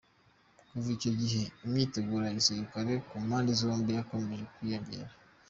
[0.69, 5.11] Kuva icyo gihe, imyiteguro ya gisirikare ku mpande zombi yakomeje kwiyongera.